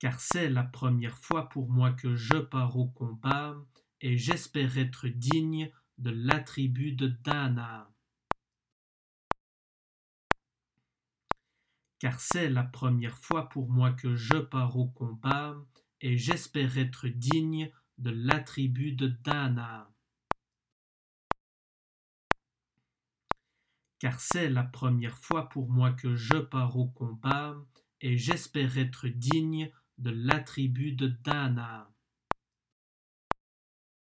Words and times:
car 0.00 0.18
c'est 0.18 0.48
la 0.48 0.64
première 0.64 1.18
fois 1.18 1.50
pour 1.50 1.68
moi 1.68 1.92
que 1.92 2.16
je 2.16 2.38
pars 2.38 2.76
au 2.76 2.88
combat, 2.88 3.54
et 4.00 4.16
j'espère 4.16 4.78
être 4.78 5.08
digne 5.08 5.70
de 5.98 6.10
la 6.10 6.40
tribu 6.40 6.92
de 6.92 7.08
Dana. 7.08 7.92
Car 11.98 12.18
c'est 12.18 12.48
la 12.48 12.62
première 12.62 13.18
fois 13.18 13.50
pour 13.50 13.68
moi 13.68 13.92
que 13.92 14.16
je 14.16 14.38
pars 14.38 14.78
au 14.78 14.88
combat, 14.88 15.54
et 16.00 16.16
j'espère 16.16 16.78
être 16.78 17.06
digne 17.06 17.70
de 17.98 18.10
la 18.10 18.40
tribu 18.40 18.92
de 18.92 19.08
Dana. 19.08 19.92
Car 23.98 24.18
c'est 24.18 24.48
la 24.48 24.62
première 24.64 25.18
fois 25.18 25.50
pour 25.50 25.68
moi 25.68 25.92
que 25.92 26.16
je 26.16 26.38
pars 26.38 26.78
au 26.78 26.88
combat, 26.88 27.54
et 28.00 28.16
j'espère 28.16 28.78
être 28.78 29.06
digne 29.08 29.70
de 30.00 30.10
la 30.10 30.40
tribu 30.40 30.92
de 30.96 31.08
Dana. 31.22 31.86